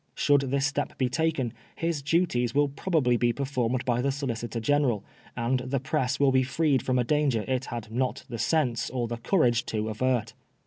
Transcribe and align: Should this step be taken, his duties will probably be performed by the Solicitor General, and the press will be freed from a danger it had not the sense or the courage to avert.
Should 0.15 0.41
this 0.41 0.65
step 0.65 0.97
be 0.97 1.09
taken, 1.09 1.53
his 1.75 2.01
duties 2.01 2.55
will 2.55 2.69
probably 2.69 3.17
be 3.17 3.31
performed 3.31 3.85
by 3.85 4.01
the 4.01 4.11
Solicitor 4.11 4.59
General, 4.59 5.03
and 5.37 5.59
the 5.59 5.79
press 5.79 6.19
will 6.19 6.31
be 6.31 6.41
freed 6.41 6.81
from 6.81 6.97
a 6.97 7.03
danger 7.03 7.45
it 7.47 7.65
had 7.65 7.91
not 7.91 8.23
the 8.27 8.39
sense 8.39 8.89
or 8.89 9.07
the 9.07 9.17
courage 9.17 9.63
to 9.67 9.89
avert. 9.89 10.33